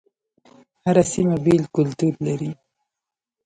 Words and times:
هر 0.85 0.97
سيمه 1.13 1.35
بیل 1.45 1.63
کلتور 1.75 2.13
لري 2.25 2.51